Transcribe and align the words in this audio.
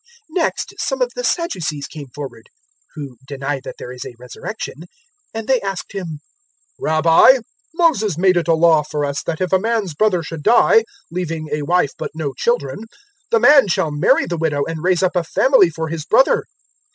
020:027 0.31 0.35
Next 0.43 0.73
some 0.79 0.99
of 0.99 1.11
the 1.15 1.23
Sadducees 1.23 1.85
came 1.85 2.07
forward 2.07 2.49
(who 2.95 3.17
deny 3.27 3.59
that 3.63 3.75
there 3.77 3.91
is 3.91 4.03
a 4.03 4.15
Resurrection), 4.17 4.85
and 5.31 5.47
they 5.47 5.61
asked 5.61 5.91
Him, 5.93 6.21
020:028 6.79 6.79
"Rabbi, 6.79 7.37
Moses 7.75 8.17
made 8.17 8.35
it 8.35 8.47
a 8.47 8.55
law 8.55 8.81
for 8.81 9.05
us 9.05 9.21
that 9.21 9.39
if 9.39 9.53
a 9.53 9.59
man's 9.59 9.93
brother 9.93 10.23
should 10.23 10.41
die, 10.41 10.85
leaving 11.11 11.49
a 11.51 11.61
wife 11.61 11.91
but 11.99 12.09
no 12.15 12.33
children, 12.33 12.85
the 13.29 13.39
man 13.39 13.67
shall 13.67 13.91
marry 13.91 14.25
the 14.25 14.37
widow 14.39 14.65
and 14.65 14.83
raise 14.83 15.03
up 15.03 15.15
a 15.15 15.23
family 15.23 15.69
for 15.69 15.87
his 15.89 16.03
brother. 16.03 16.45